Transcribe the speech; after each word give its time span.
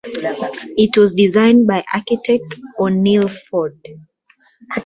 It 0.79 0.97
was 0.97 1.13
designed 1.13 1.67
by 1.67 1.85
architect 1.93 2.55
O'Neil 2.79 3.27
Ford. 3.27 3.77